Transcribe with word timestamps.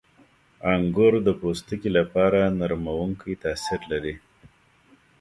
•انګور 0.73 1.13
د 1.27 1.29
پوستکي 1.39 1.89
لپاره 1.97 2.39
نرمونکی 2.59 3.33
تاثیر 3.43 3.81
لري. 3.91 4.15